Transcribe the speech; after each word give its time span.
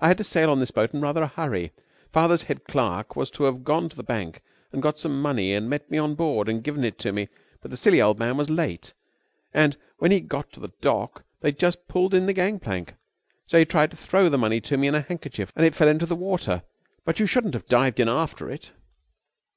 I 0.00 0.06
had 0.06 0.18
to 0.18 0.22
sail 0.22 0.52
on 0.52 0.60
this 0.60 0.70
boat 0.70 0.94
in 0.94 1.00
rather 1.00 1.24
a 1.24 1.26
hurry. 1.26 1.72
Father's 2.12 2.44
head 2.44 2.62
clerk 2.62 3.16
was 3.16 3.28
to 3.32 3.42
have 3.42 3.64
gone 3.64 3.88
to 3.88 3.96
the 3.96 4.04
bank 4.04 4.40
and 4.70 4.80
got 4.80 5.00
some 5.00 5.20
money 5.20 5.52
and 5.52 5.68
met 5.68 5.90
me 5.90 5.98
on 5.98 6.14
board 6.14 6.48
and 6.48 6.62
given 6.62 6.84
it 6.84 6.96
to 7.00 7.10
me, 7.12 7.28
but 7.60 7.72
the 7.72 7.76
silly 7.76 8.00
old 8.00 8.16
man 8.16 8.36
was 8.36 8.48
late, 8.48 8.92
and 9.52 9.76
when 9.98 10.12
he 10.12 10.20
got 10.20 10.52
to 10.52 10.60
the 10.60 10.70
dock 10.80 11.24
they 11.40 11.48
had 11.48 11.58
just 11.58 11.88
pulled 11.88 12.14
in 12.14 12.26
the 12.26 12.32
gang 12.32 12.60
plank. 12.60 12.94
So 13.48 13.58
he 13.58 13.64
tried 13.64 13.90
to 13.90 13.96
throw 13.96 14.28
the 14.28 14.38
money 14.38 14.60
to 14.60 14.76
me 14.76 14.86
in 14.86 14.94
a 14.94 15.00
handkerchief 15.00 15.52
and 15.56 15.66
it 15.66 15.74
fell 15.74 15.88
into 15.88 16.06
the 16.06 16.14
water. 16.14 16.62
But 17.04 17.18
you 17.18 17.26
shouldn't 17.26 17.54
have 17.54 17.66
dived 17.66 17.98
in 17.98 18.08
after 18.08 18.48
it." 18.48 18.70